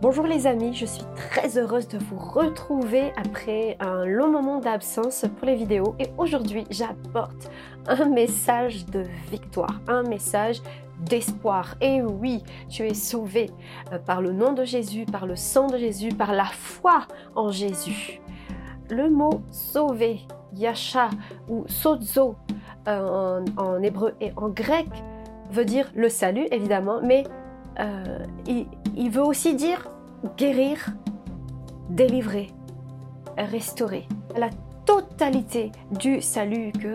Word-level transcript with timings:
Bonjour 0.00 0.28
les 0.28 0.46
amis, 0.46 0.74
je 0.74 0.86
suis 0.86 1.02
très 1.16 1.58
heureuse 1.58 1.88
de 1.88 1.98
vous 1.98 2.18
retrouver 2.18 3.12
après 3.16 3.76
un 3.80 4.04
long 4.04 4.30
moment 4.30 4.60
d'absence 4.60 5.24
pour 5.36 5.48
les 5.48 5.56
vidéos 5.56 5.96
et 5.98 6.06
aujourd'hui 6.16 6.64
j'apporte 6.70 7.50
un 7.88 8.04
message 8.04 8.86
de 8.86 9.02
victoire, 9.28 9.80
un 9.88 10.04
message 10.04 10.62
d'espoir. 11.00 11.74
Et 11.80 12.00
oui, 12.00 12.44
tu 12.68 12.86
es 12.86 12.94
sauvé 12.94 13.50
euh, 13.92 13.98
par 13.98 14.22
le 14.22 14.30
nom 14.30 14.52
de 14.52 14.64
Jésus, 14.64 15.04
par 15.04 15.26
le 15.26 15.34
sang 15.34 15.66
de 15.66 15.76
Jésus, 15.76 16.10
par 16.10 16.32
la 16.32 16.44
foi 16.44 17.08
en 17.34 17.50
Jésus. 17.50 18.20
Le 18.90 19.10
mot 19.10 19.42
sauvé, 19.50 20.20
yasha 20.54 21.10
ou 21.48 21.64
sozo 21.66 22.36
euh, 22.86 23.44
en, 23.56 23.82
hébreu 23.82 24.14
et 24.20 24.30
en 24.36 24.48
grec 24.48 24.86
veut 25.50 25.64
dire 25.64 25.90
le 25.96 26.08
salut 26.08 26.46
évidemment, 26.52 27.00
mais 27.02 27.24
euh, 27.80 28.18
il, 28.48 29.10
veut 29.10 29.22
aussi 29.22 29.54
dire 29.54 29.88
guérir, 30.36 30.94
délivrer, 31.90 32.48
restaurer. 33.36 34.08
La 34.36 34.50
totalité 34.84 35.70
du 35.92 36.20
salut 36.22 36.72
que, 36.72 36.94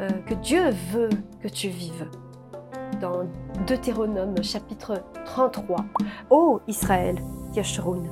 euh, 0.00 0.08
Dieu 0.42 0.70
veut 0.92 1.10
que 1.42 1.48
tu 1.48 1.68
vives. 1.68 2.06
Dans 3.00 3.26
Deutéronome 3.66 4.42
chapitre 4.42 5.02
33. 5.24 5.84
Ô 6.28 6.60
Israël, 6.68 7.16
Yashroun, 7.54 8.08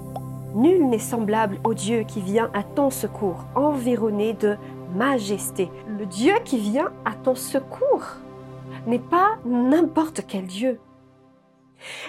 nul 0.54 0.88
n'est 0.88 0.98
semblable 0.98 1.58
au 1.64 1.74
Dieu 1.74 2.04
qui 2.04 2.20
vient 2.20 2.50
à 2.54 2.62
ton 2.62 2.90
secours, 2.90 3.44
environné 3.54 4.32
de 4.32 4.56
majesté. 4.94 5.70
Le 5.98 6.06
Dieu 6.06 6.34
qui 6.44 6.58
vient 6.58 6.90
à 7.04 7.12
ton 7.12 7.34
secours 7.34 8.16
n'est 8.86 8.98
pas 8.98 9.36
n'importe 9.44 10.24
quel 10.26 10.46
Dieu. 10.46 10.80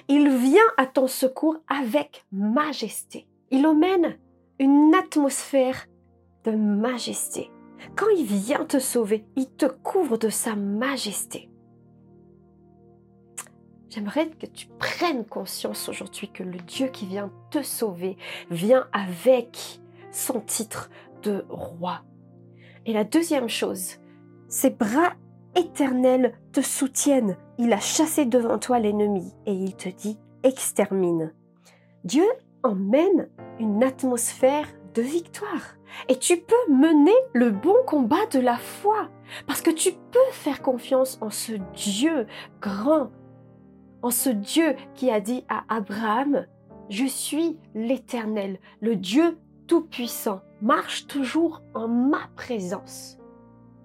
Il 0.07 0.29
vient 0.29 0.61
à 0.77 0.85
ton 0.85 1.07
secours 1.07 1.57
avec 1.67 2.25
majesté. 2.31 3.27
Il 3.51 3.65
emmène 3.65 4.17
une 4.59 4.93
atmosphère 4.95 5.87
de 6.43 6.51
majesté. 6.51 7.51
Quand 7.95 8.09
il 8.09 8.25
vient 8.25 8.65
te 8.65 8.79
sauver, 8.79 9.25
il 9.35 9.49
te 9.49 9.65
couvre 9.65 10.17
de 10.17 10.29
sa 10.29 10.55
majesté. 10.55 11.49
J'aimerais 13.89 14.29
que 14.29 14.45
tu 14.45 14.67
prennes 14.77 15.25
conscience 15.25 15.89
aujourd'hui 15.89 16.29
que 16.31 16.43
le 16.43 16.59
Dieu 16.59 16.87
qui 16.87 17.07
vient 17.07 17.31
te 17.49 17.63
sauver 17.63 18.17
vient 18.51 18.87
avec 18.93 19.81
son 20.11 20.41
titre 20.41 20.89
de 21.23 21.43
roi. 21.49 22.01
Et 22.85 22.93
la 22.93 23.03
deuxième 23.03 23.49
chose, 23.49 23.95
ses 24.47 24.69
bras 24.69 25.13
éternels 25.55 26.33
te 26.51 26.61
soutiennent. 26.61 27.37
Il 27.61 27.73
a 27.73 27.79
chassé 27.81 28.25
devant 28.25 28.57
toi 28.57 28.79
l'ennemi 28.79 29.33
et 29.45 29.51
il 29.51 29.75
te 29.75 29.89
dit 29.89 30.17
extermine. 30.43 31.33
Dieu 32.05 32.23
emmène 32.63 33.27
une 33.59 33.83
atmosphère 33.83 34.65
de 34.95 35.01
victoire. 35.01 35.75
Et 36.07 36.15
tu 36.15 36.37
peux 36.37 36.73
mener 36.73 37.11
le 37.33 37.51
bon 37.51 37.75
combat 37.85 38.25
de 38.31 38.39
la 38.39 38.55
foi. 38.55 39.09
Parce 39.45 39.61
que 39.61 39.71
tu 39.71 39.91
peux 39.91 40.31
faire 40.31 40.61
confiance 40.61 41.17
en 41.19 41.29
ce 41.29 41.51
Dieu 41.75 42.27
grand, 42.61 43.11
en 44.03 44.09
ce 44.09 44.29
Dieu 44.29 44.77
qui 44.95 45.11
a 45.11 45.19
dit 45.19 45.43
à 45.49 45.63
Abraham, 45.67 46.45
je 46.89 47.05
suis 47.05 47.59
l'Éternel, 47.75 48.57
le 48.79 48.95
Dieu 48.95 49.37
Tout-Puissant. 49.67 50.39
Marche 50.61 51.07
toujours 51.07 51.61
en 51.73 51.89
ma 51.89 52.21
présence 52.37 53.18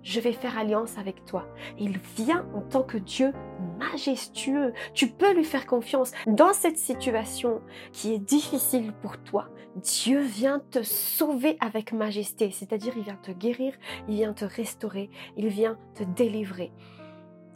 je 0.04 0.20
vais 0.20 0.32
faire 0.32 0.56
alliance 0.58 0.98
avec 0.98 1.24
toi. 1.24 1.48
Il 1.78 1.98
vient 2.16 2.46
en 2.54 2.60
tant 2.60 2.82
que 2.82 2.98
Dieu 2.98 3.32
majestueux. 3.78 4.72
Tu 4.92 5.08
peux 5.08 5.32
lui 5.32 5.44
faire 5.44 5.66
confiance. 5.66 6.12
Dans 6.26 6.52
cette 6.52 6.76
situation 6.76 7.62
qui 7.92 8.14
est 8.14 8.18
difficile 8.18 8.92
pour 9.02 9.18
toi, 9.18 9.48
Dieu 9.76 10.20
vient 10.20 10.62
te 10.70 10.82
sauver 10.82 11.56
avec 11.60 11.92
majesté. 11.92 12.50
C'est-à-dire, 12.50 12.92
il 12.96 13.02
vient 13.02 13.18
te 13.20 13.32
guérir, 13.32 13.74
il 14.06 14.16
vient 14.16 14.34
te 14.34 14.44
restaurer, 14.44 15.10
il 15.36 15.48
vient 15.48 15.78
te 15.94 16.04
délivrer. 16.04 16.70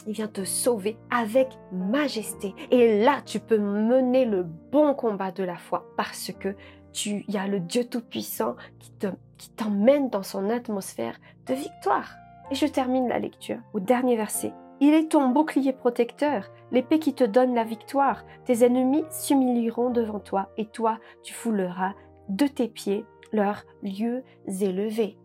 Il 0.06 0.15
vient 0.15 0.28
te 0.28 0.44
sauver 0.44 0.97
avec 1.10 1.48
majesté. 1.70 2.54
Et 2.70 3.03
là, 3.03 3.20
tu 3.26 3.41
peux 3.41 3.59
mener 3.59 4.25
le 4.25 4.42
bon 4.42 4.94
combat 4.94 5.32
de 5.32 5.44
la 5.44 5.59
foi 5.59 5.86
parce 5.98 6.32
que 6.32 6.56
tu, 6.92 7.25
y 7.28 7.36
a 7.36 7.47
le 7.47 7.60
Dieu 7.60 7.84
Tout-Puissant 7.84 8.56
qui 8.78 8.91
te, 8.92 9.09
qui 9.36 9.50
t'emmène 9.50 10.09
dans 10.09 10.22
son 10.22 10.48
atmosphère 10.48 11.20
de 11.47 11.54
victoire. 11.54 12.15
Et 12.50 12.54
je 12.54 12.66
termine 12.66 13.09
la 13.09 13.19
lecture 13.19 13.59
au 13.72 13.81
dernier 13.81 14.16
verset. 14.16 14.53
Il 14.81 14.94
est 14.94 15.10
ton 15.10 15.31
bouclier 15.31 15.72
protecteur, 15.72 16.50
l'épée 16.70 16.98
qui 16.98 17.12
te 17.12 17.25
donne 17.25 17.54
la 17.54 17.64
victoire. 17.64 18.25
Tes 18.44 18.64
ennemis 18.64 19.04
s'humilieront 19.10 19.91
devant 19.91 20.20
toi, 20.20 20.50
et 20.56 20.66
toi 20.66 20.98
tu 21.22 21.34
fouleras 21.34 21.94
de 22.28 22.47
tes 22.47 22.69
pieds 22.69 23.04
leurs 23.32 23.64
lieux 23.82 24.22
élevés. 24.47 25.19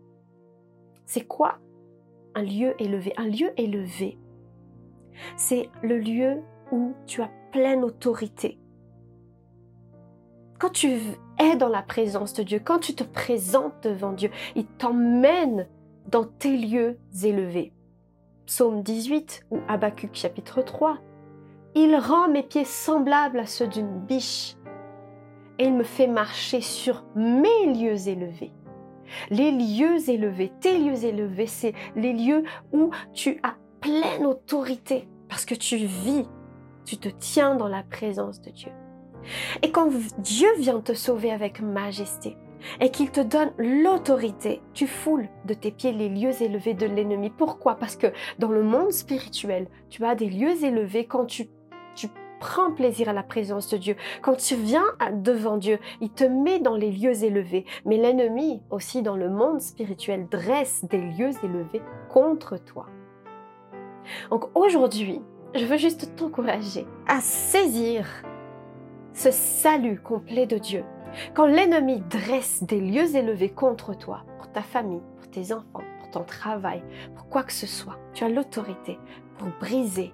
C'est 1.06 1.26
quoi 1.26 1.58
un 2.34 2.42
lieu 2.42 2.74
élevé? 2.80 3.12
Un 3.16 3.28
lieu 3.28 3.52
élevé, 3.56 4.18
c'est 5.36 5.68
le 5.82 5.98
lieu 5.98 6.42
où 6.72 6.94
tu 7.06 7.22
as 7.22 7.30
pleine 7.52 7.84
autorité. 7.84 8.58
Quand 10.58 10.70
tu 10.70 10.98
es 11.38 11.56
dans 11.56 11.68
la 11.68 11.82
présence 11.82 12.32
de 12.34 12.42
Dieu, 12.42 12.60
quand 12.62 12.78
tu 12.78 12.94
te 12.94 13.04
présentes 13.04 13.82
devant 13.82 14.12
Dieu, 14.12 14.30
il 14.54 14.66
t'emmène 14.66 15.68
dans 16.08 16.24
tes 16.24 16.56
lieux 16.56 16.98
élevés. 17.22 17.72
Psaume 18.46 18.82
18 18.82 19.46
ou 19.50 19.58
Habacuc 19.68 20.14
chapitre 20.14 20.62
3. 20.62 20.98
Il 21.74 21.96
rend 21.96 22.28
mes 22.28 22.42
pieds 22.42 22.64
semblables 22.64 23.38
à 23.38 23.46
ceux 23.46 23.66
d'une 23.66 24.00
biche 24.00 24.56
et 25.58 25.64
il 25.64 25.74
me 25.74 25.82
fait 25.82 26.06
marcher 26.06 26.60
sur 26.60 27.04
mes 27.16 27.72
lieux 27.74 28.08
élevés. 28.08 28.52
Les 29.30 29.50
lieux 29.50 30.08
élevés, 30.08 30.52
tes 30.60 30.78
lieux 30.78 31.04
élevés, 31.04 31.46
c'est 31.46 31.74
les 31.96 32.12
lieux 32.12 32.44
où 32.72 32.90
tu 33.12 33.40
as 33.42 33.56
pleine 33.80 34.26
autorité 34.26 35.08
parce 35.28 35.44
que 35.44 35.54
tu 35.54 35.76
vis, 35.76 36.26
tu 36.84 36.96
te 36.96 37.08
tiens 37.08 37.54
dans 37.54 37.68
la 37.68 37.82
présence 37.82 38.40
de 38.40 38.50
Dieu. 38.50 38.70
Et 39.62 39.70
quand 39.70 39.90
Dieu 40.18 40.48
vient 40.58 40.80
te 40.80 40.94
sauver 40.94 41.32
avec 41.32 41.60
majesté, 41.60 42.36
et 42.80 42.90
qu'il 42.90 43.10
te 43.10 43.20
donne 43.20 43.52
l'autorité. 43.58 44.62
Tu 44.72 44.86
foules 44.86 45.28
de 45.44 45.54
tes 45.54 45.70
pieds 45.70 45.92
les 45.92 46.08
lieux 46.08 46.42
élevés 46.42 46.74
de 46.74 46.86
l'ennemi. 46.86 47.30
Pourquoi? 47.30 47.76
Parce 47.76 47.96
que 47.96 48.08
dans 48.38 48.50
le 48.50 48.62
monde 48.62 48.92
spirituel, 48.92 49.68
tu 49.90 50.04
as 50.04 50.14
des 50.14 50.28
lieux 50.28 50.64
élevés 50.64 51.06
quand 51.06 51.26
tu, 51.26 51.48
tu 51.94 52.08
prends 52.40 52.72
plaisir 52.72 53.08
à 53.08 53.12
la 53.12 53.22
présence 53.22 53.68
de 53.68 53.76
Dieu. 53.76 53.96
Quand 54.22 54.36
tu 54.36 54.54
viens 54.56 54.84
devant 55.12 55.56
Dieu, 55.56 55.78
il 56.00 56.10
te 56.10 56.24
met 56.24 56.58
dans 56.58 56.76
les 56.76 56.90
lieux 56.90 57.24
élevés. 57.24 57.64
Mais 57.84 57.96
l'ennemi 57.96 58.62
aussi 58.70 59.02
dans 59.02 59.16
le 59.16 59.30
monde 59.30 59.60
spirituel 59.60 60.28
dresse 60.28 60.84
des 60.84 60.98
lieux 60.98 61.32
élevés 61.42 61.82
contre 62.10 62.56
toi. 62.56 62.86
Donc 64.30 64.44
aujourd'hui, 64.54 65.22
je 65.54 65.64
veux 65.64 65.78
juste 65.78 66.16
t'encourager 66.16 66.86
à 67.06 67.20
saisir 67.20 68.06
ce 69.12 69.30
salut 69.30 70.00
complet 70.00 70.46
de 70.46 70.58
Dieu 70.58 70.84
quand 71.34 71.46
l'ennemi 71.46 72.02
dresse 72.10 72.62
des 72.62 72.80
lieux 72.80 73.16
élevés 73.16 73.50
contre 73.50 73.96
toi, 73.96 74.24
pour 74.38 74.50
ta 74.50 74.62
famille, 74.62 75.02
pour 75.16 75.28
tes 75.30 75.52
enfants, 75.52 75.84
pour 75.98 76.10
ton 76.10 76.24
travail, 76.24 76.82
pour 77.14 77.28
quoi 77.28 77.42
que 77.42 77.52
ce 77.52 77.66
soit, 77.66 77.98
tu 78.12 78.24
as 78.24 78.28
l'autorité 78.28 78.98
pour 79.38 79.48
briser 79.60 80.12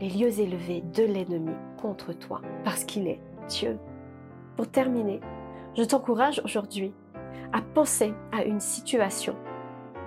les 0.00 0.08
lieux 0.08 0.40
élevés 0.40 0.82
de 0.92 1.04
l'ennemi 1.04 1.54
contre 1.80 2.12
toi, 2.12 2.40
parce 2.64 2.84
qu'il 2.84 3.06
est 3.08 3.20
Dieu. 3.48 3.78
Pour 4.56 4.68
terminer, 4.68 5.20
je 5.76 5.82
t'encourage 5.82 6.40
aujourd'hui 6.44 6.92
à 7.52 7.60
penser 7.60 8.14
à 8.32 8.44
une 8.44 8.60
situation 8.60 9.36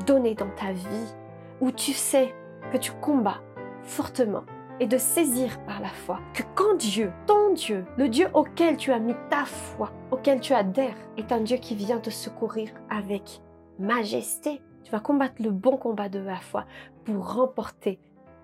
donnée 0.06 0.36
dans 0.36 0.50
ta 0.50 0.72
vie 0.72 1.16
où 1.62 1.72
tu 1.72 1.94
sais 1.94 2.34
que 2.72 2.78
tu 2.78 2.92
combats 3.02 3.42
fortement 3.84 4.44
et 4.80 4.88
de 4.88 4.98
saisir 4.98 5.60
par 5.66 5.82
la 5.82 5.90
foi 5.90 6.20
que 6.34 6.44
quand 6.56 6.76
Dieu, 6.76 7.12
Dieu, 7.54 7.86
le 7.98 8.10
Dieu 8.10 8.28
auquel 8.34 8.78
tu 8.78 8.92
as 8.92 9.00
mis 9.00 9.16
ta 9.30 9.46
foi, 9.46 9.92
auquel 10.12 10.40
tu 10.40 10.54
adhères, 10.54 10.98
est 11.18 11.32
un 11.32 11.42
Dieu 11.42 11.58
qui 11.58 11.76
vient 11.76 12.00
te 12.00 12.10
secourir 12.10 12.70
avec 12.90 13.42
majesté, 13.80 14.62
tu 14.84 14.92
vas 14.92 15.00
combattre 15.00 15.42
le 15.42 15.52
bon 15.52 15.78
combat 15.78 16.10
de 16.10 16.20
la 16.20 16.38
foi 16.38 16.66
pour 17.06 17.34
remporter 17.34 18.00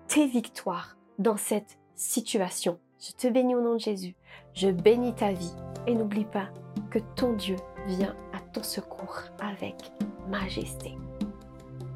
tes 0.08 0.26
victoires 0.26 0.96
dans 1.18 1.36
cette 1.36 1.78
situation. 1.94 2.78
Je 2.98 3.12
te 3.12 3.28
bénis 3.28 3.54
au 3.54 3.60
nom 3.60 3.74
de 3.74 3.80
Jésus. 3.80 4.14
Je 4.52 4.68
bénis 4.68 5.14
ta 5.14 5.32
vie. 5.32 5.54
Et 5.86 5.94
n'oublie 5.94 6.24
pas 6.24 6.48
que 6.90 6.98
ton 7.16 7.34
Dieu 7.34 7.56
vient 7.86 8.14
à 8.32 8.40
ton 8.52 8.62
secours 8.62 9.18
avec 9.40 9.92
majesté. 10.28 10.96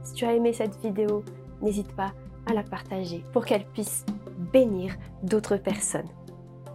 Si 0.03 0.15
tu 0.15 0.25
as 0.25 0.35
aimé 0.35 0.53
cette 0.53 0.77
vidéo, 0.81 1.25
n'hésite 1.62 1.94
pas 1.94 2.12
à 2.47 2.53
la 2.53 2.62
partager 2.62 3.25
pour 3.33 3.44
qu'elle 3.44 3.65
puisse 3.67 4.05
bénir 4.53 4.94
d'autres 5.23 5.56
personnes. 5.56 6.09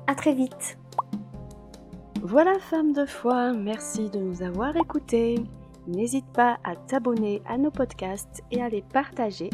À 0.05 0.15
très 0.15 0.33
vite. 0.33 0.77
Voilà 2.21 2.59
femme 2.59 2.93
de 2.93 3.05
foi, 3.05 3.53
merci 3.53 4.09
de 4.09 4.19
nous 4.19 4.41
avoir 4.43 4.75
écoutés. 4.75 5.35
N'hésite 5.87 6.25
pas 6.33 6.57
à 6.63 6.75
t'abonner 6.75 7.41
à 7.45 7.57
nos 7.57 7.71
podcasts 7.71 8.43
et 8.51 8.61
à 8.61 8.69
les 8.69 8.81
partager. 8.81 9.49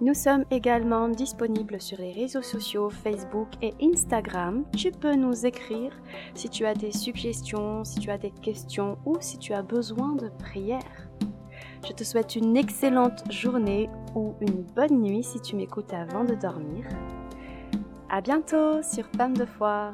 Nous 0.00 0.14
sommes 0.14 0.44
également 0.50 1.08
disponibles 1.08 1.80
sur 1.80 1.98
les 1.98 2.12
réseaux 2.12 2.42
sociaux 2.42 2.90
Facebook 2.90 3.48
et 3.62 3.74
Instagram. 3.80 4.64
Tu 4.76 4.90
peux 4.90 5.14
nous 5.14 5.46
écrire 5.46 5.92
si 6.34 6.48
tu 6.48 6.66
as 6.66 6.74
des 6.74 6.92
suggestions, 6.92 7.84
si 7.84 8.00
tu 8.00 8.10
as 8.10 8.18
des 8.18 8.30
questions 8.30 8.98
ou 9.04 9.16
si 9.20 9.38
tu 9.38 9.52
as 9.52 9.62
besoin 9.62 10.14
de 10.16 10.28
prières. 10.28 11.08
Je 11.86 11.92
te 11.92 12.04
souhaite 12.04 12.34
une 12.34 12.56
excellente 12.56 13.22
journée 13.30 13.88
ou 14.14 14.34
une 14.40 14.62
bonne 14.74 15.00
nuit 15.00 15.22
si 15.22 15.40
tu 15.40 15.56
m'écoutes 15.56 15.92
avant 15.92 16.24
de 16.24 16.34
dormir. 16.34 16.84
À 18.16 18.22
bientôt 18.22 18.82
sur 18.82 19.04
Femme 19.14 19.36
de 19.36 19.44
foi. 19.44 19.90